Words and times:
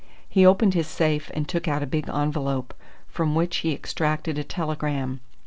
He 0.27 0.47
opened 0.47 0.73
his 0.73 0.87
safe 0.87 1.29
and 1.35 1.47
took 1.47 1.67
out 1.67 1.83
a 1.83 1.85
big 1.85 2.09
envelope, 2.09 2.73
from 3.07 3.35
which 3.35 3.57
he 3.57 3.71
extracted 3.71 4.39
a 4.39 4.43
telegram. 4.43 5.19